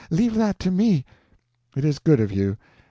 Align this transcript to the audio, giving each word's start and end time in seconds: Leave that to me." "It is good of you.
Leave 0.09 0.33
that 0.33 0.57
to 0.57 0.71
me." 0.71 1.05
"It 1.75 1.85
is 1.85 1.99
good 1.99 2.19
of 2.19 2.31
you. 2.31 2.57